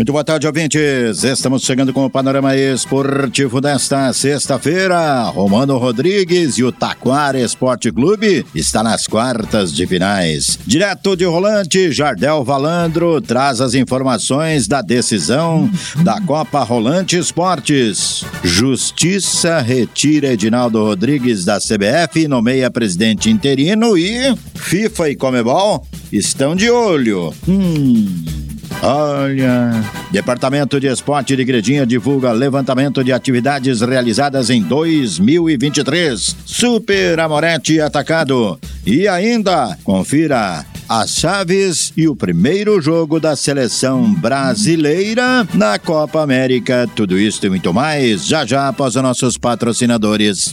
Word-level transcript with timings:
Muito 0.00 0.12
boa 0.12 0.24
tarde, 0.24 0.46
ouvintes. 0.46 1.24
Estamos 1.24 1.62
chegando 1.62 1.92
com 1.92 2.06
o 2.06 2.08
panorama 2.08 2.56
esportivo 2.56 3.60
desta 3.60 4.10
sexta-feira. 4.14 5.24
Romano 5.24 5.76
Rodrigues 5.76 6.56
e 6.56 6.64
o 6.64 6.72
Taquara 6.72 7.38
Esporte 7.38 7.92
Clube 7.92 8.46
está 8.54 8.82
nas 8.82 9.06
quartas 9.06 9.70
de 9.70 9.86
finais. 9.86 10.58
Direto 10.66 11.14
de 11.14 11.26
Rolante, 11.26 11.92
Jardel 11.92 12.42
Valandro 12.42 13.20
traz 13.20 13.60
as 13.60 13.74
informações 13.74 14.66
da 14.66 14.80
decisão 14.80 15.70
da 15.96 16.18
Copa 16.22 16.62
Rolante 16.62 17.18
Esportes. 17.18 18.24
Justiça 18.42 19.60
retira 19.60 20.32
Edinaldo 20.32 20.82
Rodrigues 20.82 21.44
da 21.44 21.58
CBF, 21.58 22.26
nomeia 22.26 22.70
presidente 22.70 23.28
interino 23.28 23.98
e 23.98 24.34
FIFA 24.54 25.10
e 25.10 25.16
Comebol 25.16 25.86
estão 26.10 26.56
de 26.56 26.70
olho. 26.70 27.34
Hum. 27.46 28.49
Olha. 28.82 29.72
Departamento 30.10 30.80
de 30.80 30.86
Esporte 30.86 31.36
de 31.36 31.42
Igrejinha 31.42 31.86
divulga 31.86 32.32
levantamento 32.32 33.04
de 33.04 33.12
atividades 33.12 33.80
realizadas 33.80 34.50
em 34.50 34.62
2023. 34.62 36.36
Super 36.44 37.20
Amorete 37.20 37.80
atacado. 37.80 38.58
E 38.86 39.06
ainda, 39.06 39.76
confira 39.84 40.64
as 40.88 41.10
chaves 41.10 41.92
e 41.96 42.08
o 42.08 42.16
primeiro 42.16 42.80
jogo 42.80 43.20
da 43.20 43.36
seleção 43.36 44.12
brasileira 44.12 45.46
na 45.54 45.78
Copa 45.78 46.20
América. 46.20 46.88
Tudo 46.96 47.16
isso 47.16 47.46
e 47.46 47.48
muito 47.48 47.72
mais 47.72 48.26
já 48.26 48.44
já 48.44 48.66
após 48.66 48.96
os 48.96 49.02
nossos 49.02 49.38
patrocinadores. 49.38 50.52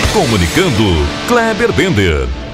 Comunicando, 0.13 1.07
Kleber 1.29 1.71
Bender. 1.71 2.50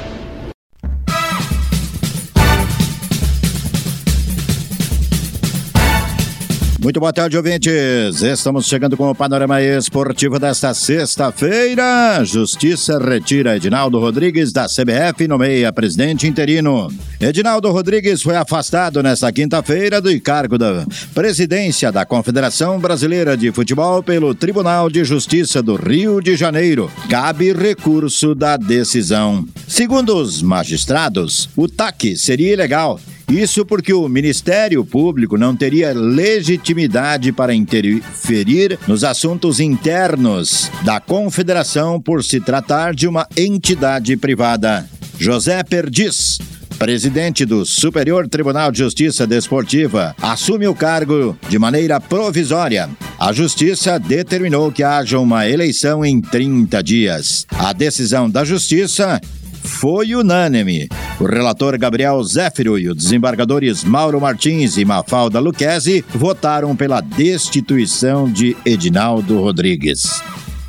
Muito 6.80 7.00
boa 7.00 7.12
tarde, 7.12 7.36
ouvintes. 7.36 8.22
Estamos 8.22 8.68
chegando 8.68 8.96
com 8.96 9.10
o 9.10 9.16
panorama 9.16 9.60
esportivo 9.60 10.38
desta 10.38 10.76
sexta-feira. 10.76 12.24
Justiça 12.24 13.00
retira 13.00 13.58
Edinaldo 13.58 14.00
Rodrigues 14.00 14.52
da 14.52 14.68
CBF 14.68 15.24
e 15.24 15.28
nomeia 15.28 15.74
presidente 15.74 16.28
interino. 16.28 16.88
Edinaldo 17.20 17.72
Rodrigues 17.72 18.22
foi 18.22 18.36
afastado 18.36 19.02
nesta 19.02 19.32
quinta-feira 19.32 20.00
do 20.00 20.22
cargo 20.22 20.56
da 20.56 20.86
presidência 21.16 21.92
da 21.92 22.06
Confederação 22.06 22.80
Brasileira 22.80 23.36
de 23.36 23.52
Futebol 23.52 24.04
pelo 24.04 24.36
Tribunal 24.36 24.88
de 24.88 25.04
Justiça 25.04 25.64
do 25.64 25.76
Rio 25.76 26.22
de 26.22 26.36
Janeiro. 26.36 26.92
Cabe 27.10 27.54
recurso 27.54 28.36
da 28.36 28.56
decisão. 28.56 29.48
Segundo 29.68 30.16
os 30.16 30.44
magistrados, 30.44 31.50
o 31.56 31.68
TAC 31.68 32.16
seria 32.16 32.54
ilegal 32.54 33.00
isso 33.30 33.66
porque 33.66 33.94
o 33.94 34.08
Ministério 34.08 34.86
Público 34.86 35.38
não 35.38 35.54
teria 35.54 35.92
legitimidade 35.94 37.34
para 37.34 37.54
interferir 37.54 38.80
nos 38.88 39.04
assuntos 39.04 39.60
internos 39.60 40.72
da 40.84 41.02
Confederação 41.02 42.00
por 42.00 42.24
se 42.24 42.40
tratar 42.40 42.96
de 42.96 43.06
uma 43.06 43.28
entidade 43.36 44.16
privada. 44.16 44.88
José 45.20 45.62
Perdiz, 45.62 46.38
presidente 46.80 47.44
do 47.44 47.66
Superior 47.66 48.30
Tribunal 48.30 48.72
de 48.72 48.78
Justiça 48.78 49.28
Desportiva, 49.28 50.16
assume 50.22 50.66
o 50.68 50.76
cargo 50.76 51.38
de 51.50 51.60
maneira 51.60 52.00
provisória. 52.00 52.90
A 53.20 53.34
Justiça 53.34 54.00
determinou 54.00 54.72
que 54.72 54.84
haja 54.84 55.20
uma 55.20 55.50
eleição 55.50 56.06
em 56.06 56.22
30 56.22 56.82
dias. 56.82 57.46
A 57.52 57.74
decisão 57.74 58.30
da 58.30 58.46
Justiça 58.46 59.20
foi 59.68 60.16
unânime. 60.16 60.88
O 61.20 61.26
relator 61.26 61.78
Gabriel 61.78 62.24
Zéfiro 62.24 62.80
e 62.80 62.90
os 62.90 62.96
desembargadores 62.96 63.84
Mauro 63.84 64.20
Martins 64.20 64.78
e 64.78 64.86
Mafalda 64.86 65.40
Luquezzi 65.40 66.04
votaram 66.10 66.76
pela 66.76 67.02
destituição 67.02 68.32
de 68.32 68.56
Edinaldo 68.66 69.40
Rodrigues. 69.42 70.22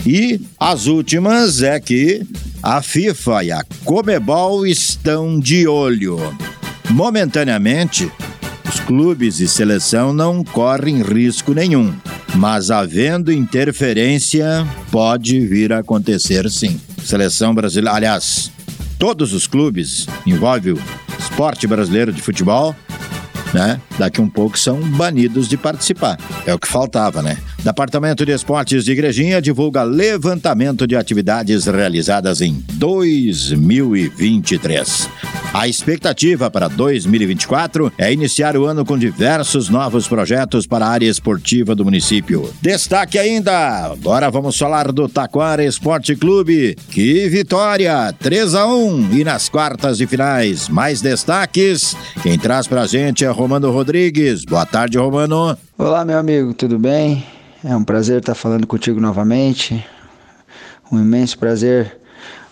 E 0.06 0.40
as 0.58 0.86
últimas 0.86 1.62
é 1.62 1.78
que 1.78 2.22
a 2.62 2.82
FIFA 2.82 3.44
e 3.44 3.52
a 3.52 3.64
Comebol 3.84 4.66
estão 4.66 5.38
de 5.38 5.66
olho. 5.66 6.18
Momentaneamente, 6.90 8.10
os 8.68 8.80
clubes 8.80 9.40
e 9.40 9.48
seleção 9.48 10.12
não 10.12 10.42
correm 10.42 11.02
risco 11.02 11.52
nenhum, 11.52 11.94
mas 12.34 12.70
havendo 12.70 13.32
interferência, 13.32 14.66
pode 14.90 15.40
vir 15.40 15.72
a 15.72 15.78
acontecer 15.78 16.50
sim. 16.50 16.80
Seleção 17.04 17.54
brasileira, 17.54 17.96
aliás, 17.96 18.50
todos 18.98 19.32
os 19.32 19.46
clubes, 19.46 20.06
envolve 20.26 20.72
o 20.72 20.82
esporte 21.18 21.66
brasileiro 21.66 22.12
de 22.12 22.20
futebol, 22.20 22.74
né? 23.54 23.80
Daqui 23.98 24.20
um 24.20 24.28
pouco 24.28 24.58
são 24.58 24.80
banidos 24.80 25.48
de 25.48 25.56
participar. 25.56 26.18
É 26.44 26.52
o 26.52 26.58
que 26.58 26.68
faltava, 26.68 27.22
né? 27.22 27.38
Departamento 27.62 28.24
de 28.24 28.32
Esportes 28.32 28.84
de 28.84 28.92
Igrejinha 28.92 29.42
divulga 29.42 29.82
levantamento 29.82 30.86
de 30.86 30.94
atividades 30.94 31.66
realizadas 31.66 32.40
em 32.40 32.64
2023. 32.74 35.08
A 35.52 35.66
expectativa 35.66 36.48
para 36.50 36.68
2024 36.68 37.92
é 37.98 38.12
iniciar 38.12 38.56
o 38.56 38.64
ano 38.64 38.84
com 38.84 38.96
diversos 38.96 39.68
novos 39.68 40.06
projetos 40.06 40.66
para 40.66 40.86
a 40.86 40.90
área 40.90 41.08
esportiva 41.08 41.74
do 41.74 41.84
município. 41.84 42.48
Destaque 42.62 43.18
ainda, 43.18 43.86
agora 43.86 44.30
vamos 44.30 44.56
falar 44.56 44.92
do 44.92 45.08
Taquara 45.08 45.64
Esporte 45.64 46.14
Clube. 46.14 46.76
Que 46.90 47.28
vitória! 47.28 48.14
3 48.20 48.54
a 48.54 48.66
1 48.66 49.18
e 49.18 49.24
nas 49.24 49.48
quartas 49.48 49.98
de 49.98 50.06
finais. 50.06 50.68
Mais 50.68 51.00
destaques, 51.00 51.96
quem 52.22 52.38
traz 52.38 52.68
pra 52.68 52.86
gente 52.86 53.24
é 53.24 53.28
Romano 53.28 53.70
Rodrigues. 53.70 54.44
Boa 54.44 54.64
tarde, 54.64 54.96
Romano. 54.96 55.58
Olá, 55.80 56.04
meu 56.04 56.18
amigo, 56.18 56.52
tudo 56.52 56.76
bem? 56.76 57.24
É 57.62 57.76
um 57.76 57.84
prazer 57.84 58.18
estar 58.18 58.34
falando 58.34 58.66
contigo 58.66 58.98
novamente. 58.98 59.86
Um 60.90 60.98
imenso 60.98 61.38
prazer 61.38 62.00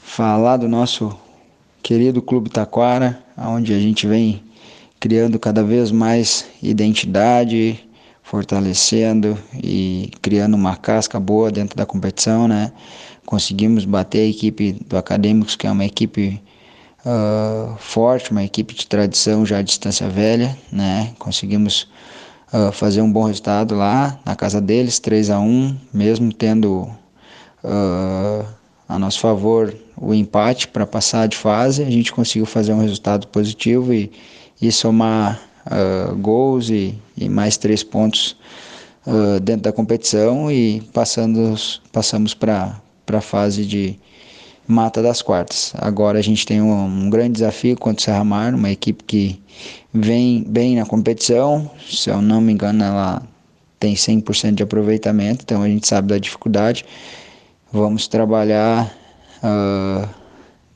falar 0.01 0.59
do 0.59 0.69
nosso 0.69 1.13
querido 1.83 2.23
Clube 2.23 2.49
Taquara, 2.49 3.19
onde 3.37 3.75
a 3.75 3.81
gente 3.81 4.07
vem 4.07 4.45
criando 5.01 5.41
cada 5.41 5.65
vez 5.65 5.91
mais 5.91 6.47
identidade, 6.63 7.85
fortalecendo 8.23 9.37
e 9.53 10.09
criando 10.23 10.55
uma 10.55 10.77
casca 10.77 11.19
boa 11.19 11.51
dentro 11.51 11.77
da 11.77 11.85
competição, 11.85 12.47
né? 12.47 12.71
Conseguimos 13.25 13.85
bater 13.85 14.21
a 14.21 14.29
equipe 14.29 14.75
do 14.87 14.97
Acadêmicos, 14.97 15.57
que 15.57 15.67
é 15.67 15.71
uma 15.73 15.85
equipe 15.85 16.41
uh, 17.05 17.77
forte, 17.79 18.31
uma 18.31 18.45
equipe 18.45 18.73
de 18.73 18.87
tradição 18.87 19.45
já 19.45 19.59
à 19.59 19.63
distância 19.63 20.09
velha, 20.09 20.57
né? 20.71 21.13
Conseguimos 21.19 21.89
uh, 22.53 22.73
fazer 22.73 23.01
um 23.03 23.11
bom 23.11 23.25
resultado 23.25 23.75
lá 23.75 24.19
na 24.25 24.37
casa 24.37 24.61
deles, 24.61 24.99
3 24.99 25.31
a 25.31 25.41
1 25.41 25.77
mesmo 25.93 26.33
tendo 26.33 26.91
uh, 27.63 28.47
a 28.89 28.99
nosso 28.99 29.21
favor 29.21 29.75
o 29.97 30.15
empate 30.15 30.69
para 30.69 30.87
passar 30.87 31.27
de 31.27 31.37
fase, 31.37 31.83
a 31.83 31.91
gente 31.91 32.13
conseguiu 32.13 32.47
fazer 32.47 32.73
um 32.73 32.81
resultado 32.81 33.27
positivo 33.29 33.93
e, 33.93 34.13
e 34.61 34.71
somar 34.71 35.41
uh, 35.67 36.15
gols 36.17 36.69
e, 36.69 36.95
e, 37.17 37.29
mais 37.29 37.57
três 37.57 37.83
pontos 37.83 38.37
dentro 39.45 39.63
da 39.63 39.73
competição 39.73 40.51
e 40.51 40.81
passando, 40.93 41.55
passamos 41.93 42.35
para 42.35 42.81
a 43.07 43.21
fase 43.21 43.65
de, 43.65 43.97
mata 44.67 45.03
das 45.03 45.23
quartas. 45.23 45.73
Agora 45.77 46.19
a 46.19 46.23
gente 46.23 46.45
tem 46.45 46.61
um, 46.61 46.85
um 46.85 47.11
grande 47.11 47.35
desafio 47.35 47.77
contra 47.77 48.01
o 48.01 48.05
Serra 48.05 48.25
Mar, 48.25 48.55
uma 48.55 48.71
equipe 48.71 49.05
que 49.05 49.41
vem 49.93 50.45
bem 50.47 50.77
na 50.77 50.85
competição, 50.85 51.71
se 51.89 52.11
eu 52.11 52.21
não 52.21 52.41
me 52.41 52.53
engano 52.53 52.85
ela 52.85 53.23
tem 53.79 53.95
100% 53.95 54.55
de 54.55 54.63
aproveitamento, 54.63 55.43
então 55.45 55.63
a 55.63 55.69
gente 55.69 55.87
sabe 55.87 56.09
da 56.09 56.19
dificuldade. 56.19 56.85
Vamos 57.73 58.09
trabalhar 58.09 58.93
uh, 59.43 60.09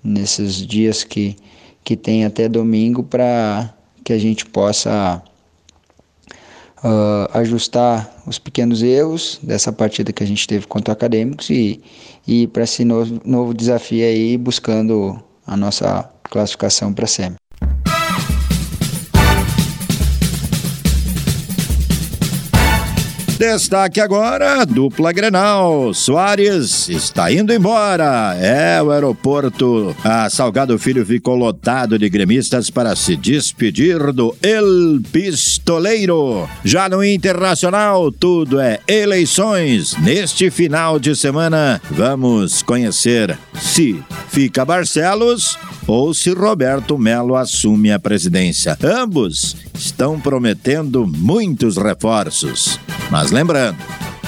nesses 0.02 0.54
dias 0.54 1.02
que, 1.04 1.36
que 1.82 1.96
tem 1.96 2.24
até 2.24 2.48
domingo 2.48 3.02
para 3.02 3.72
que 4.04 4.12
a 4.12 4.18
gente 4.18 4.46
possa 4.46 5.22
uh, 6.84 7.38
ajustar 7.38 8.10
os 8.26 8.38
pequenos 8.38 8.82
erros 8.82 9.38
dessa 9.42 9.72
partida 9.72 10.12
que 10.12 10.22
a 10.22 10.26
gente 10.26 10.46
teve 10.46 10.66
contra 10.66 10.92
Acadêmicos 10.92 11.50
e, 11.50 11.80
e 12.26 12.42
ir 12.42 12.46
para 12.48 12.64
esse 12.64 12.84
novo, 12.84 13.20
novo 13.24 13.54
desafio 13.54 14.04
aí, 14.04 14.36
buscando 14.36 15.20
a 15.46 15.56
nossa 15.56 16.08
classificação 16.22 16.92
para 16.92 17.04
a 17.04 17.08
SEMI. 17.08 17.39
Destaque 23.40 24.02
agora, 24.02 24.66
dupla 24.66 25.12
Grenal. 25.12 25.94
Soares 25.94 26.90
está 26.90 27.32
indo 27.32 27.54
embora. 27.54 28.36
É, 28.38 28.82
o 28.82 28.90
aeroporto 28.90 29.96
a 30.04 30.28
Salgado 30.28 30.78
Filho 30.78 31.06
ficou 31.06 31.36
lotado 31.36 31.98
de 31.98 32.10
gremistas 32.10 32.68
para 32.68 32.94
se 32.94 33.16
despedir 33.16 34.12
do 34.12 34.36
El 34.42 35.00
Pistoleiro. 35.10 36.46
Já 36.62 36.86
no 36.90 37.02
Internacional, 37.02 38.12
tudo 38.12 38.60
é 38.60 38.78
eleições. 38.86 39.96
Neste 39.96 40.50
final 40.50 40.98
de 40.98 41.16
semana, 41.16 41.80
vamos 41.90 42.62
conhecer 42.62 43.38
se 43.58 44.04
fica 44.28 44.66
Barcelos 44.66 45.58
ou 45.86 46.12
se 46.12 46.28
Roberto 46.28 46.98
Melo 46.98 47.34
assume 47.34 47.90
a 47.90 47.98
presidência. 47.98 48.76
Ambos 48.84 49.56
estão 49.80 50.20
prometendo 50.20 51.06
muitos 51.06 51.76
reforços. 51.76 52.78
Mas 53.10 53.30
lembrando, 53.30 53.78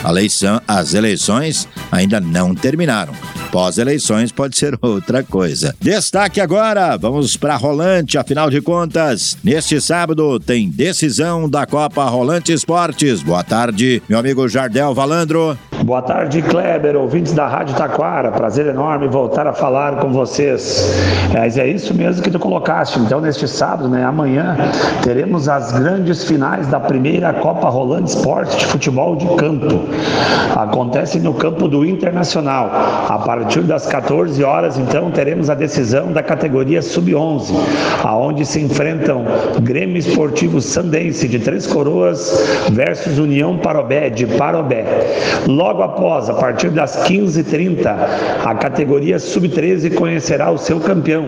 eleição, 0.05 0.61
as 0.67 0.95
eleições 0.95 1.69
ainda 1.91 2.21
não 2.21 2.55
terminaram. 2.55 3.13
Pós-eleições 3.51 4.33
pode 4.33 4.57
ser 4.57 4.79
outra 4.81 5.23
coisa. 5.23 5.77
Destaque 5.79 6.41
agora, 6.41 6.97
vamos 6.97 7.37
para 7.37 7.55
Rolante, 7.57 8.17
afinal 8.17 8.49
de 8.49 8.63
contas, 8.63 9.37
neste 9.45 9.79
sábado 9.79 10.41
tem 10.41 10.71
decisão 10.71 11.49
da 11.49 11.67
Copa 11.67 12.03
Rolante 12.07 12.51
Esportes. 12.51 13.23
Boa 13.23 13.45
tarde, 13.45 14.03
meu 14.09 14.19
amigo 14.19 14.49
Jardel 14.49 14.95
Valandro. 14.95 15.59
Boa 15.85 16.01
tarde, 16.01 16.41
Kleber, 16.43 16.95
ouvintes 16.95 17.33
da 17.33 17.49
Rádio 17.49 17.75
Taquara. 17.75 18.31
Prazer 18.31 18.67
enorme 18.67 19.09
voltar 19.09 19.49
a 19.49 19.53
falar 19.53 19.97
com 19.97 20.13
vocês. 20.13 20.95
Mas 21.33 21.59
é 21.59 21.67
isso 21.67 21.93
mesmo 21.93 22.23
que 22.23 22.31
tu 22.31 22.39
colocaste. 22.39 23.01
Então, 23.01 23.21
neste 23.21 23.49
sábado, 23.49 23.89
né, 23.89 24.05
amanhã, 24.05 24.57
teremos 25.03 25.49
as 25.49 25.73
grandes 25.73 26.23
finais 26.23 26.69
da 26.69 26.79
primeira 26.79 27.33
Copa 27.33 27.69
Rolando 27.69 28.07
Esporte 28.07 28.59
de 28.59 28.67
Futebol 28.67 29.17
de 29.17 29.27
Campo. 29.35 29.67
Acontece 30.55 31.19
no 31.19 31.35
campo 31.35 31.67
do 31.67 31.85
Internacional. 31.85 32.71
A 33.09 33.19
partir 33.19 33.63
das 33.63 33.85
14 33.85 34.45
horas, 34.45 34.79
então, 34.79 35.11
teremos 35.11 35.51
a 35.51 35.55
decisão 35.55 36.13
da 36.13 36.23
categoria 36.23 36.81
Sub-11, 36.81 37.53
aonde 38.05 38.47
se 38.47 38.61
enfrentam 38.61 39.25
Grêmio 39.61 39.97
Esportivo 39.97 40.61
Sandense 40.61 41.27
de 41.27 41.41
Três 41.41 41.67
Coroas 41.67 42.71
versus 42.71 43.19
União 43.19 43.59
Parobé 43.59 44.11
de 44.11 44.27
Parobé. 44.27 44.85
Logo 45.49 45.72
Logo 45.73 45.85
após, 45.85 46.29
a 46.29 46.35
partir 46.35 46.69
das 46.69 46.99
15h30, 47.09 47.87
a 48.45 48.55
categoria 48.57 49.19
Sub-13 49.19 49.95
conhecerá 49.95 50.51
o 50.51 50.59
seu 50.59 50.79
campeão. 50.79 51.25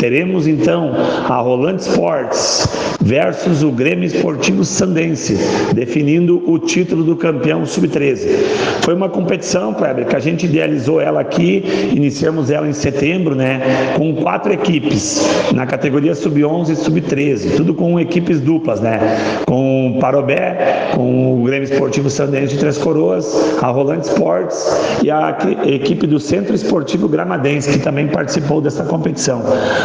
Teremos 0.00 0.48
então 0.48 0.90
a 1.28 1.36
Rolante 1.36 1.82
Sports 1.82 2.66
versus 3.00 3.62
o 3.62 3.70
Grêmio 3.70 4.06
Esportivo 4.06 4.64
Sandense, 4.64 5.38
definindo 5.74 6.42
o 6.50 6.58
título 6.58 7.04
do 7.04 7.14
campeão 7.14 7.64
Sub-13. 7.64 8.26
Foi 8.82 8.94
uma 8.94 9.08
competição, 9.08 9.74
Kleber, 9.74 10.06
que 10.06 10.16
a 10.16 10.20
gente 10.20 10.46
idealizou 10.46 11.00
ela 11.00 11.20
aqui, 11.20 11.62
iniciamos 11.94 12.50
ela 12.50 12.66
em 12.66 12.72
setembro, 12.72 13.34
né, 13.34 13.94
com 13.96 14.14
quatro 14.16 14.52
equipes 14.52 15.22
na 15.52 15.66
categoria 15.66 16.14
Sub-11 16.14 16.70
e 16.70 16.76
Sub-13, 16.76 17.56
tudo 17.56 17.74
com 17.74 18.00
equipes 18.00 18.40
duplas, 18.40 18.80
né, 18.80 18.98
com 19.46 19.98
Parobé, 20.00 20.88
com 20.94 21.42
o 21.42 21.44
Grêmio 21.44 21.64
Esportivo 21.70 22.08
Sandense 22.08 22.54
de 22.54 22.58
Três 22.58 22.78
Coroas, 22.78 23.58
a 23.62 23.70
Rolante 23.84 24.08
Sports 24.08 25.00
e 25.02 25.10
a 25.10 25.36
equipe 25.66 26.06
do 26.06 26.18
Centro 26.18 26.54
Esportivo 26.54 27.06
Gramadense, 27.06 27.70
que 27.70 27.78
também 27.78 28.08
participou 28.08 28.62
dessa 28.62 28.82
competição. 28.84 29.42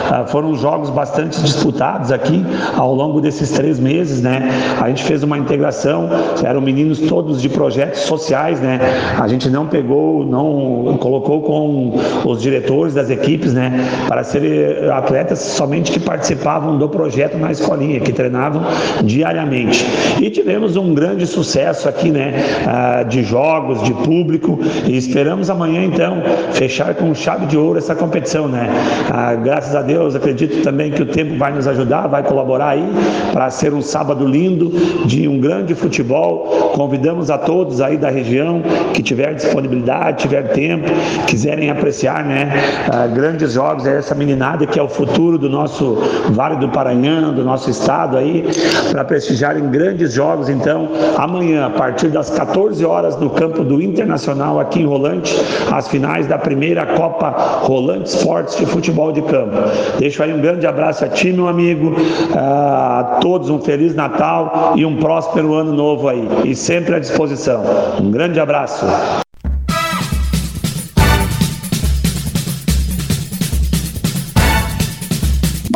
Ah, 0.10 0.26
foram 0.26 0.56
jogos 0.56 0.90
bastante 0.90 1.42
disputados 1.42 2.10
aqui 2.10 2.46
ao 2.78 2.96
longo 2.96 3.20
desses 3.20 3.52
três 3.52 3.78
meses, 3.78 4.22
né? 4.22 4.50
A 4.82 4.88
gente 4.88 5.04
fez 5.04 5.22
uma 5.22 5.38
integração, 5.38 6.10
eram 6.46 6.62
meninos 6.62 7.00
todos 7.00 7.42
de 7.42 7.50
projetos 7.50 8.02
sociais, 8.02 8.62
né? 8.62 8.80
A 9.20 9.28
gente 9.28 9.50
não 9.50 9.68
pegou, 9.68 10.26
não 10.26 10.98
colocou 10.98 11.42
com 11.42 12.00
os 12.26 12.42
diretores 12.42 12.94
das 12.94 13.10
equipes, 13.10 13.54
né? 13.54 13.86
Para 14.08 14.24
serem 14.24 14.90
atletas 14.90 15.40
somente 15.40 15.92
que 15.92 16.00
participavam 16.00 16.78
do 16.78 16.88
projeto 16.88 17.38
na 17.38 17.52
escolinha, 17.52 18.00
que 18.00 18.14
treinavam 18.14 18.64
diariamente. 19.04 19.86
E 20.22 20.30
tivemos 20.30 20.78
um 20.78 20.94
grande 20.94 21.28
sucesso 21.28 21.90
aqui, 21.90 22.10
né? 22.10 22.34
Ah, 22.66 23.04
de 23.04 23.24
jogos, 23.24 23.84
de 23.84 23.89
público 23.94 24.60
e 24.86 24.98
esperamos 24.98 25.50
amanhã 25.50 25.84
então 25.84 26.22
fechar 26.54 26.94
com 26.96 27.14
chave 27.14 27.46
de 27.46 27.58
ouro 27.58 27.78
essa 27.78 27.96
competição, 27.96 28.48
né? 28.48 28.70
Ah, 29.12 29.36
graças 29.36 29.76
a 29.76 29.82
Deus, 29.82 30.16
acredito 30.16 30.62
também 30.64 30.92
que 30.92 31.02
o 31.02 31.06
tempo 31.06 31.38
vai 31.38 31.52
nos 31.54 31.68
ajudar, 31.68 32.08
vai 32.08 32.24
colaborar 32.24 32.70
aí 32.70 32.86
para 33.32 33.50
ser 33.50 33.74
um 33.74 33.82
sábado 33.82 34.26
lindo 34.26 34.70
de 35.06 35.28
um 35.28 35.40
grande 35.40 35.76
futebol. 35.76 36.72
Convidamos 36.74 37.30
a 37.30 37.38
todos 37.38 37.82
aí 37.82 37.98
da 37.98 38.10
região 38.10 38.62
que 38.94 39.02
tiver 39.02 39.34
disponibilidade, 39.34 40.20
tiver 40.20 40.50
tempo, 40.50 40.88
quiserem 41.28 41.70
apreciar, 41.70 42.24
né? 42.24 42.52
Ah, 42.92 43.08
grandes 43.08 43.54
jogos, 43.54 43.86
é 43.86 43.98
essa 43.98 44.16
meninada 44.16 44.66
que 44.66 44.80
é 44.80 44.84
o 44.84 44.90
futuro 44.90 45.38
do 45.38 45.50
nosso 45.50 45.98
Vale 46.32 46.58
do 46.58 46.70
Paranhão, 46.70 47.34
do 47.34 47.44
nosso 47.44 47.70
estado 47.70 48.18
aí, 48.18 48.46
para 48.92 49.04
prestigiarem 49.04 49.70
grandes 49.70 50.14
jogos. 50.14 50.50
Então, 50.50 50.90
amanhã, 51.18 51.66
a 51.66 51.70
partir 51.70 52.10
das 52.10 52.30
14 52.30 52.84
horas, 52.86 53.18
no 53.18 53.30
campo 53.30 53.64
do 53.64 53.79
Internacional 53.82 54.60
aqui 54.60 54.82
em 54.82 54.86
Rolante, 54.86 55.36
as 55.72 55.88
finais 55.88 56.28
da 56.28 56.38
primeira 56.38 56.86
Copa 56.86 57.30
Rolante 57.62 58.10
Esportes 58.10 58.58
de 58.58 58.66
Futebol 58.66 59.12
de 59.12 59.22
Campo. 59.22 59.56
Deixo 60.00 60.22
aí 60.24 60.34
um 60.34 60.42
grande 60.42 60.66
abraço 60.66 61.06
a 61.06 61.08
ti, 61.08 61.32
meu 61.32 61.48
amigo, 61.48 61.96
a 62.36 63.20
todos 63.22 63.50
um 63.50 63.60
Feliz 63.60 63.96
Natal 63.96 64.74
e 64.76 64.86
um 64.86 64.98
próspero 64.98 65.54
ano 65.54 65.74
novo 65.74 66.08
aí. 66.08 66.28
E 66.46 66.56
sempre 66.56 66.96
à 66.96 67.00
disposição. 67.00 67.64
Um 68.02 68.12
grande 68.12 68.40
abraço. 68.40 68.86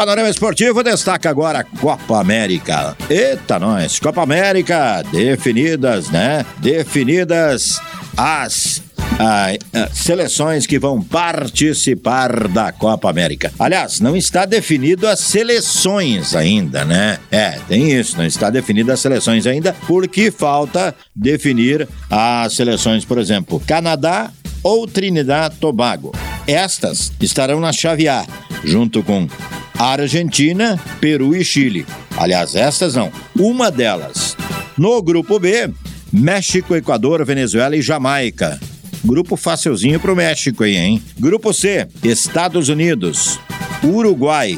Panorama 0.03 0.29
Esportivo 0.29 0.83
destaca 0.83 1.29
agora 1.29 1.59
a 1.59 1.63
Copa 1.63 2.19
América. 2.19 2.93
Eita, 3.09 3.57
nós! 3.57 4.01
Copa 4.01 4.21
América, 4.21 5.01
definidas, 5.09 6.09
né? 6.09 6.45
Definidas 6.57 7.79
as 8.17 8.83
ah, 9.17 9.53
seleções 9.93 10.67
que 10.67 10.77
vão 10.77 11.01
participar 11.01 12.49
da 12.49 12.73
Copa 12.73 13.09
América. 13.09 13.53
Aliás, 13.57 14.01
não 14.01 14.13
está 14.13 14.43
definido 14.43 15.07
as 15.07 15.21
seleções 15.21 16.35
ainda, 16.35 16.83
né? 16.83 17.17
É, 17.31 17.51
tem 17.69 17.93
isso, 17.93 18.17
não 18.17 18.25
está 18.25 18.49
definido 18.49 18.91
as 18.91 18.99
seleções 18.99 19.47
ainda, 19.47 19.73
porque 19.87 20.29
falta 20.29 20.93
definir 21.15 21.87
as 22.09 22.51
seleções, 22.51 23.05
por 23.05 23.17
exemplo, 23.17 23.57
Canadá 23.65 24.29
ou 24.61 24.85
Trinidad 24.85 25.53
Tobago. 25.61 26.11
Estas 26.45 27.09
estarão 27.21 27.61
na 27.61 27.71
chave 27.71 28.09
A, 28.09 28.25
junto 28.65 29.01
com 29.01 29.29
Argentina, 29.85 30.79
Peru 31.01 31.35
e 31.35 31.43
Chile. 31.43 31.85
Aliás, 32.17 32.55
estas 32.55 32.95
não, 32.95 33.11
uma 33.37 33.69
delas. 33.69 34.37
No 34.77 35.01
grupo 35.01 35.39
B, 35.39 35.69
México, 36.11 36.75
Equador, 36.75 37.25
Venezuela 37.25 37.75
e 37.75 37.81
Jamaica. 37.81 38.59
Grupo 39.03 39.35
facilzinho 39.35 39.99
pro 39.99 40.15
México 40.15 40.63
aí, 40.63 40.77
hein? 40.77 41.03
Grupo 41.19 41.53
C, 41.53 41.87
Estados 42.01 42.69
Unidos, 42.69 43.39
Uruguai, 43.83 44.57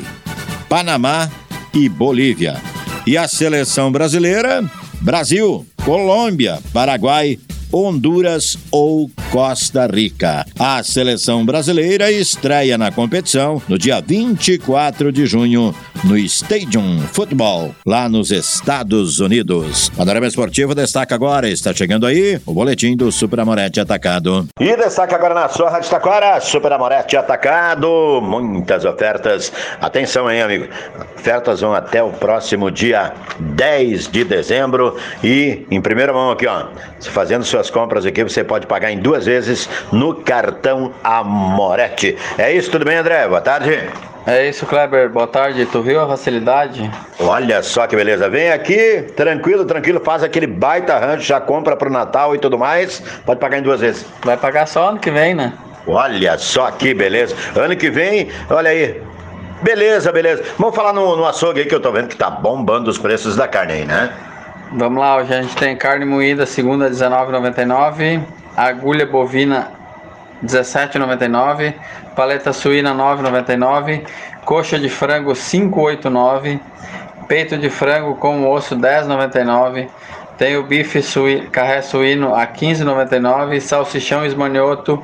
Panamá 0.70 1.29
e 1.74 1.89
Bolívia. 1.89 2.62
E 3.08 3.17
a 3.17 3.27
seleção 3.27 3.91
brasileira? 3.91 4.63
Brasil, 5.01 5.65
Colômbia, 5.84 6.60
Paraguai, 6.72 7.39
Honduras 7.72 8.57
ou 8.72 9.10
Costa 9.31 9.88
Rica. 9.88 10.45
A 10.57 10.84
seleção 10.84 11.45
brasileira 11.45 12.12
estreia 12.12 12.77
na 12.77 12.91
competição 12.91 13.62
no 13.67 13.77
dia 13.77 14.01
24 14.01 15.12
de 15.12 15.25
junho 15.25 15.74
no 16.03 16.17
Stadium 16.17 16.99
Football, 17.13 17.75
lá 17.85 18.09
nos 18.09 18.31
Estados 18.31 19.19
Unidos. 19.19 19.89
Panorama 19.89 20.27
Esportivo 20.27 20.75
destaca 20.75 21.15
agora, 21.15 21.47
está 21.47 21.73
chegando 21.73 22.05
aí 22.05 22.39
o 22.45 22.53
boletim 22.53 22.95
do 22.95 23.11
Super 23.11 23.39
Amorete 23.39 23.79
Atacado. 23.79 24.47
E 24.59 24.75
destaca 24.75 25.15
agora 25.15 25.33
na 25.33 25.49
sua 25.49 25.69
Rádio 25.69 25.89
Taquara, 25.89 26.39
Super 26.41 26.73
Amorete 26.73 27.15
Atacado, 27.15 28.21
muitas 28.21 28.85
ofertas. 28.85 29.51
Atenção 29.79 30.27
aí, 30.27 30.41
amigo. 30.41 30.67
Ofertas 31.17 31.61
vão 31.61 31.73
até 31.73 32.03
o 32.03 32.11
próximo 32.11 32.69
dia 32.69 33.13
10 33.39 34.07
de 34.07 34.23
dezembro 34.23 34.97
e 35.23 35.65
em 35.71 35.81
primeira 35.81 36.13
mão 36.13 36.31
aqui, 36.31 36.47
ó, 36.47 36.67
fazendo 37.01 37.43
suas 37.43 37.69
compras 37.69 38.05
aqui, 38.05 38.23
você 38.23 38.43
pode 38.43 38.67
pagar 38.67 38.91
em 38.91 38.99
duas 38.99 39.25
vezes 39.25 39.69
no 39.91 40.15
cartão 40.15 40.93
Amorete. 41.03 42.17
É 42.37 42.53
isso, 42.53 42.71
tudo 42.71 42.85
bem, 42.85 42.97
André? 42.97 43.27
Boa 43.27 43.41
tarde. 43.41 43.89
É 44.27 44.50
isso, 44.50 44.65
Kleber. 44.65 45.08
Boa 45.10 45.27
tarde. 45.27 45.67
Tu 45.67 45.82
viu 45.84 46.01
a 46.01 46.08
facilidade? 46.08 46.89
Olha 47.20 47.62
só 47.62 47.86
que 47.86 47.96
beleza. 47.96 48.27
Vem 48.27 48.51
aqui, 48.51 49.03
tranquilo, 49.15 49.65
tranquilo, 49.65 50.01
faz 50.03 50.24
aquele 50.24 50.48
baita 50.48 50.98
rancho, 50.98 51.24
já 51.24 51.39
compra 51.39 51.75
pro 51.75 51.91
Natal 51.91 52.34
e 52.34 52.39
tudo 52.39 52.58
mais. 52.58 53.00
Pode 53.24 53.39
pagar 53.39 53.60
em 53.60 53.62
duas 53.62 53.82
vezes. 53.82 54.03
Vai 54.24 54.36
pagar 54.36 54.65
só 54.67 54.89
ano 54.89 55.00
que 55.00 55.12
vem, 55.12 55.36
né? 55.36 55.53
Olha 55.86 56.38
só 56.39 56.72
que 56.72 56.91
beleza. 56.94 57.36
Ano 57.55 57.75
que 57.75 57.91
vem, 57.91 58.29
olha 58.50 58.72
aí. 58.72 59.00
Beleza, 59.62 60.12
beleza. 60.12 60.44
Vamos 60.58 60.75
falar 60.75 60.91
no, 60.91 61.15
no 61.15 61.25
açougue 61.25 61.60
aí 61.60 61.65
que 61.67 61.75
eu 61.75 61.79
tô 61.79 61.91
vendo 61.91 62.08
que 62.08 62.15
tá 62.15 62.29
bombando 62.32 62.89
os 62.89 62.98
preços 62.98 63.36
da 63.36 63.48
carne 63.48 63.74
aí, 63.74 63.86
né? 63.86 64.12
Vamos 64.72 65.00
lá, 65.00 65.17
hoje 65.17 65.34
a 65.34 65.41
gente 65.41 65.55
tem 65.55 65.77
carne 65.77 66.03
moída, 66.03 66.46
segunda 66.46 66.89
19,99, 66.89 68.22
agulha 68.58 69.05
bovina 69.05 69.72
17,99, 70.43 71.73
paleta 72.15 72.51
suína 72.51 72.93
9,99, 72.93 74.05
coxa 74.43 74.77
de 74.79 74.89
frango 74.89 75.31
5,89, 75.31 76.59
peito 77.27 77.57
de 77.57 77.69
frango 77.69 78.15
com 78.15 78.49
osso 78.49 78.75
10,99, 78.75 79.87
tem 80.37 80.57
o 80.57 80.63
bife 80.63 81.01
suí, 81.01 81.47
carré 81.47 81.81
suíno 81.81 82.35
a 82.35 82.45
15,99, 82.45 83.59
salsichão 83.59 84.25
esmanioto 84.25 85.03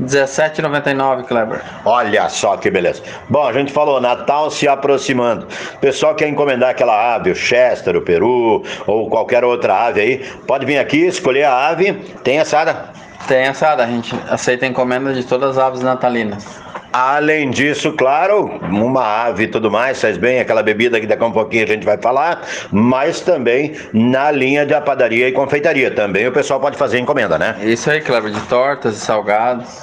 17,99, 0.00 1.24
Kleber. 1.24 1.60
Olha 1.84 2.28
só 2.28 2.56
que 2.56 2.70
beleza. 2.70 3.02
Bom, 3.28 3.46
a 3.46 3.52
gente 3.52 3.72
falou, 3.72 4.00
Natal 4.00 4.50
se 4.50 4.66
aproximando. 4.66 5.46
O 5.74 5.78
pessoal 5.78 6.14
quer 6.14 6.28
encomendar 6.28 6.70
aquela 6.70 7.14
ave, 7.14 7.30
o 7.30 7.36
Chester, 7.36 7.96
o 7.96 8.02
Peru 8.02 8.64
ou 8.86 9.08
qualquer 9.08 9.44
outra 9.44 9.86
ave 9.86 10.00
aí, 10.00 10.18
pode 10.46 10.66
vir 10.66 10.78
aqui, 10.78 11.06
escolher 11.06 11.44
a 11.44 11.68
ave. 11.68 11.92
Tem 12.24 12.40
assada? 12.40 12.90
Tem 13.26 13.46
assada, 13.46 13.82
a 13.82 13.86
gente 13.86 14.14
aceita 14.28 14.66
encomenda 14.66 15.12
de 15.12 15.24
todas 15.24 15.56
as 15.56 15.58
aves 15.58 15.80
natalinas. 15.80 16.44
Além 16.92 17.50
disso, 17.50 17.92
claro, 17.92 18.46
uma 18.70 19.24
ave 19.24 19.44
e 19.44 19.46
tudo 19.48 19.68
mais, 19.68 20.00
faz 20.00 20.16
bem 20.16 20.38
aquela 20.38 20.62
bebida 20.62 21.00
que 21.00 21.06
daqui 21.06 21.24
a 21.24 21.26
um 21.26 21.32
pouquinho 21.32 21.64
a 21.64 21.66
gente 21.66 21.84
vai 21.84 21.98
falar, 21.98 22.42
mas 22.70 23.20
também 23.20 23.74
na 23.92 24.30
linha 24.30 24.64
de 24.64 24.80
padaria 24.80 25.26
e 25.28 25.32
confeitaria. 25.32 25.90
Também 25.90 26.28
o 26.28 26.32
pessoal 26.32 26.60
pode 26.60 26.76
fazer 26.76 27.00
encomenda, 27.00 27.36
né? 27.36 27.56
Isso 27.62 27.90
aí, 27.90 28.00
Cleber, 28.00 28.30
de 28.30 28.40
tortas 28.42 28.96
e 28.96 29.00
salgados. 29.00 29.82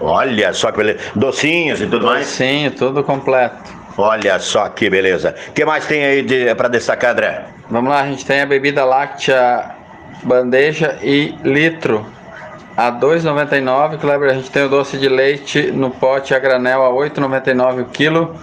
Olha 0.00 0.52
só 0.54 0.70
que 0.70 0.78
beleza. 0.78 1.00
Docinhos 1.14 1.82
e 1.82 1.86
tudo 1.86 2.06
mais? 2.06 2.26
Docinho, 2.26 2.70
tudo 2.70 3.04
completo. 3.04 3.76
Olha 3.98 4.38
só 4.38 4.68
que 4.70 4.88
beleza. 4.88 5.34
O 5.48 5.52
que 5.52 5.66
mais 5.66 5.86
tem 5.86 6.02
aí 6.02 6.22
de, 6.22 6.54
para 6.54 6.68
destacar, 6.68 7.10
André? 7.10 7.44
Vamos 7.68 7.90
lá, 7.90 8.00
a 8.00 8.06
gente 8.06 8.24
tem 8.24 8.40
a 8.40 8.46
bebida 8.46 8.86
láctea 8.86 9.74
bandeja 10.22 10.96
e 11.02 11.34
litro 11.44 12.06
a 12.78 12.92
2,99. 12.92 13.98
Kleber, 13.98 14.30
a 14.30 14.34
gente 14.34 14.52
tem 14.52 14.62
o 14.62 14.68
doce 14.68 14.96
de 14.96 15.08
leite 15.08 15.72
no 15.72 15.90
pote 15.90 16.32
a 16.32 16.38
granel 16.38 16.84
a 16.84 16.90
8,99 16.90 17.82
o 17.82 17.84
quilo. 17.86 18.36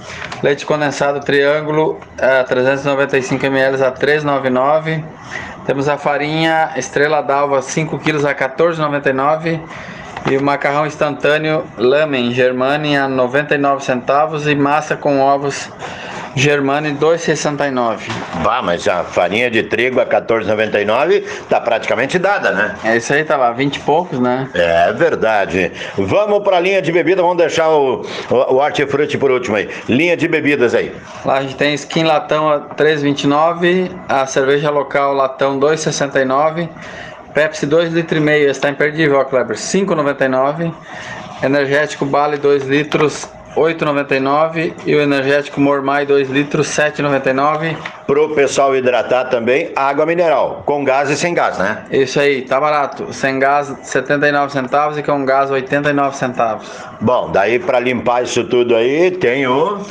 Leite 0.43 0.65
condensado 0.65 1.21
triângulo 1.21 2.01
a 2.21 2.43
395 2.43 3.45
ml 3.45 3.81
a 3.81 3.93
3,99. 3.93 5.01
Temos 5.65 5.87
a 5.87 5.97
farinha 5.97 6.71
Estrela 6.75 7.21
d'Alva 7.21 7.61
5 7.61 7.97
quilos 7.99 8.25
a 8.25 8.35
14,99. 8.35 9.61
E 10.29 10.35
o 10.35 10.43
macarrão 10.43 10.85
instantâneo 10.85 11.63
Lamen 11.77 12.33
Germani 12.33 12.97
a 12.97 13.07
99 13.07 13.85
centavos 13.85 14.47
e 14.47 14.55
massa 14.55 14.97
com 14.97 15.21
ovos 15.21 15.71
Germani 16.35 16.93
2,69. 16.93 18.11
Vá, 18.43 18.61
mas 18.61 18.85
a 18.87 19.05
farinha 19.05 19.49
de 19.49 19.63
trigo 19.63 20.01
a 20.01 20.05
14,99 20.05 21.23
tá 21.49 21.61
praticamente 21.61 22.19
dada, 22.19 22.51
né? 22.51 22.75
É 22.83 22.97
isso 22.97 23.13
aí, 23.13 23.23
tava 23.23 23.51
20 23.53 23.77
e 23.77 23.79
poucos, 23.79 24.19
né? 24.19 24.49
É 24.53 24.91
verdade. 24.91 25.71
Vamos 25.97 26.43
para 26.43 26.57
a 26.57 26.59
linha 26.59 26.81
de 26.81 26.91
bebida, 26.91 27.21
vamos 27.21 27.37
deixar 27.37 27.69
o, 27.69 28.05
o, 28.29 28.35
o 28.35 28.55
hortifruti 28.57 29.17
por 29.17 29.31
último 29.31 29.55
aí. 29.55 29.69
Linha 29.87 30.17
de 30.17 30.27
bebidas 30.27 30.75
aí. 30.75 30.93
Lá 31.23 31.37
a 31.37 31.41
gente 31.41 31.55
tem 31.55 31.73
skin 31.73 32.03
latão 32.03 32.49
a 32.49 32.59
3,29, 32.59 33.89
a 34.09 34.25
cerveja 34.25 34.69
local 34.69 35.13
latão 35.13 35.57
2,69. 35.57 36.67
Pepsi 37.33 37.65
2,5 37.65 37.91
litros 37.91 38.21
e 38.21 38.23
meio, 38.23 38.49
está 38.49 38.69
imperdível, 38.69 39.19
ó, 39.19 39.23
Kleber, 39.23 39.55
5,99. 39.55 40.73
Energético 41.43 42.05
Bale 42.05 42.37
2 42.37 42.63
litros 42.63 43.29
8,99 43.55 44.73
e 44.85 44.95
o 44.95 45.01
energético 45.01 45.61
Mormai 45.61 46.05
2 46.05 46.29
litros 46.29 46.67
7,99. 46.67 47.75
Pro 48.05 48.35
pessoal 48.35 48.75
hidratar 48.75 49.25
também, 49.25 49.71
água 49.75 50.05
mineral, 50.05 50.61
com 50.65 50.83
gás 50.83 51.09
e 51.09 51.17
sem 51.17 51.33
gás, 51.33 51.57
né? 51.57 51.85
Isso 51.89 52.19
aí, 52.19 52.41
tá 52.43 52.59
barato. 52.59 53.11
Sem 53.13 53.39
gás 53.39 53.73
79 53.81 54.51
centavos 54.51 54.97
e 54.97 55.03
com 55.03 55.25
gás 55.25 55.49
89 55.49 56.15
centavos. 56.15 56.69
Bom, 57.01 57.31
daí 57.31 57.57
para 57.57 57.79
limpar 57.79 58.23
isso 58.23 58.43
tudo 58.43 58.75
aí, 58.75 59.11
tem 59.11 59.47
o 59.47 59.81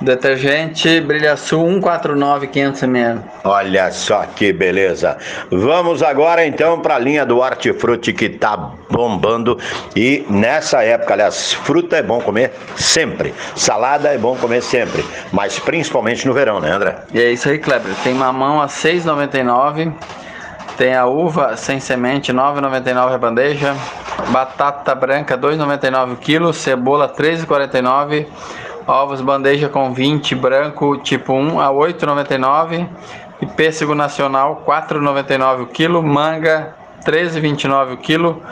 Detergente 0.00 1.00
Brilha 1.00 1.36
Sul 1.36 1.66
149 1.80 2.46
500 2.46 2.82
ml. 2.84 3.20
Olha 3.44 3.90
só 3.90 4.24
que 4.24 4.52
beleza. 4.52 5.18
Vamos 5.50 6.02
agora 6.02 6.46
então 6.46 6.80
para 6.80 6.94
a 6.94 6.98
linha 6.98 7.26
do 7.26 7.38
hortifruti 7.38 8.12
que 8.12 8.28
tá 8.28 8.56
bombando 8.88 9.58
e 9.96 10.24
nessa 10.30 10.84
época, 10.84 11.14
aliás, 11.14 11.52
fruta 11.52 11.96
é 11.96 12.02
bom 12.02 12.20
comer 12.20 12.52
sempre. 12.76 13.34
Salada 13.56 14.14
é 14.14 14.18
bom 14.18 14.36
comer 14.36 14.62
sempre, 14.62 15.04
mas 15.32 15.58
principalmente 15.58 16.26
no 16.26 16.32
verão, 16.32 16.60
né, 16.60 16.70
André? 16.70 16.98
E 17.12 17.20
é 17.20 17.32
isso 17.32 17.48
aí, 17.48 17.58
Kleber. 17.58 17.92
Tem 18.04 18.14
mamão 18.14 18.62
a 18.62 18.66
6,99. 18.66 19.92
Tem 20.76 20.94
a 20.94 21.06
uva 21.06 21.56
sem 21.56 21.80
semente, 21.80 22.32
9,99 22.32 23.14
a 23.14 23.18
bandeja. 23.18 23.74
Batata 24.28 24.94
branca, 24.94 25.36
2,99 25.36 26.12
o 26.12 26.16
quilo. 26.16 26.52
Cebola, 26.52 27.08
3,49 27.08 28.26
ovos 28.88 29.20
bandeja 29.20 29.68
com 29.68 29.92
20 29.92 30.34
branco 30.34 30.96
tipo 30.96 31.34
1 31.34 31.60
a 31.60 31.68
8,99 31.68 32.88
e 33.42 33.46
pêssego 33.46 33.94
nacional 33.94 34.64
4,99 34.66 35.62
o 35.62 35.66
quilo, 35.66 36.02
manga 36.02 36.74
13,29 37.04 37.92
o 37.92 37.96
quilo, 37.98 38.42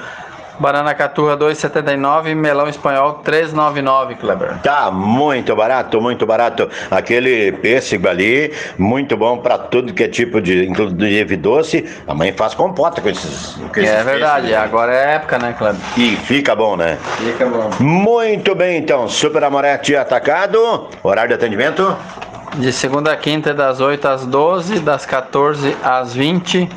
Banana 0.58 0.94
caturra 0.94 1.36
2,79 1.36 2.34
melão 2.34 2.68
espanhol 2.68 3.22
3,99, 3.24 4.16
Kleber. 4.16 4.58
Tá 4.62 4.90
muito 4.90 5.54
barato, 5.54 6.00
muito 6.00 6.26
barato. 6.26 6.68
Aquele 6.90 7.52
pêssego 7.52 8.08
ali, 8.08 8.52
muito 8.78 9.16
bom 9.16 9.38
para 9.38 9.58
tudo 9.58 9.92
que 9.92 10.04
é 10.04 10.08
tipo 10.08 10.40
de, 10.40 10.66
inclusive 10.66 11.36
doce. 11.36 11.84
A 12.06 12.14
mãe 12.14 12.32
faz 12.32 12.54
compota 12.54 13.00
com 13.00 13.08
esses. 13.08 13.54
Com 13.72 13.80
esses 13.80 13.90
é 13.90 14.02
verdade, 14.02 14.54
agora 14.54 14.94
é 14.94 15.14
época, 15.16 15.38
né, 15.38 15.54
Kleber? 15.56 15.80
E 15.96 16.16
fica 16.16 16.54
bom, 16.54 16.76
né? 16.76 16.98
Fica 17.18 17.46
bom. 17.46 17.70
Muito 17.80 18.54
bem, 18.54 18.78
então. 18.78 19.08
Super 19.08 19.44
Amorete 19.44 19.94
atacado. 19.94 20.88
Horário 21.02 21.28
de 21.28 21.34
atendimento? 21.34 21.96
De 22.54 22.72
segunda 22.72 23.12
a 23.12 23.16
quinta, 23.16 23.52
das 23.52 23.80
8 23.80 24.08
às 24.08 24.26
12, 24.26 24.80
das 24.80 25.04
14 25.04 25.76
às 25.82 26.14
20 26.14 26.68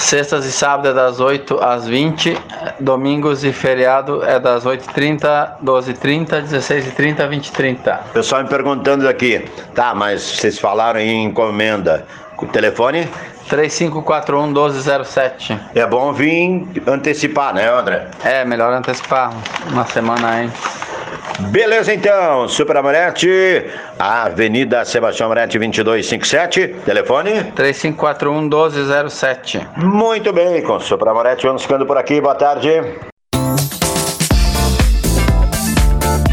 Sextas 0.00 0.46
e 0.46 0.50
sábados 0.50 0.90
é 0.90 0.94
das 0.94 1.20
8 1.20 1.62
às 1.62 1.86
20, 1.86 2.36
domingos 2.80 3.44
e 3.44 3.52
feriado 3.52 4.24
é 4.24 4.40
das 4.40 4.64
8h30, 4.64 5.58
12h30, 5.62 6.42
16h30, 6.46 7.28
20h30. 7.28 7.98
Pessoal 8.14 8.42
me 8.42 8.48
perguntando 8.48 9.06
aqui, 9.06 9.44
tá, 9.74 9.94
mas 9.94 10.22
vocês 10.22 10.58
falaram 10.58 10.98
em 10.98 11.26
encomenda, 11.26 12.06
o 12.38 12.46
telefone? 12.46 13.06
3541 13.50 14.46
1207. 14.46 15.60
É 15.74 15.86
bom 15.86 16.12
vir 16.14 16.66
antecipar, 16.86 17.52
né, 17.54 17.70
André? 17.70 18.08
É, 18.24 18.44
melhor 18.44 18.72
antecipar, 18.72 19.30
uma 19.70 19.84
semana 19.84 20.28
antes. 20.40 20.89
Beleza 21.48 21.92
então, 21.92 22.46
Super 22.46 22.76
Amorete, 22.76 23.64
Avenida 23.98 24.84
Sebastião 24.84 25.26
Amorete 25.26 25.58
2257, 25.58 26.68
telefone 26.84 27.44
3541 27.54 28.40
1207. 28.42 29.68
Muito 29.76 30.32
bem, 30.32 30.62
com 30.62 30.78
Super 30.78 31.08
Amorete, 31.08 31.46
vamos 31.46 31.62
ficando 31.62 31.86
por 31.86 31.96
aqui, 31.96 32.20
boa 32.20 32.34
tarde. 32.34 32.68